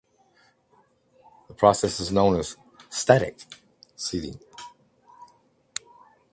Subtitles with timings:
[1.47, 2.57] This process is known as
[2.89, 3.43] "static"
[3.95, 4.39] seeding.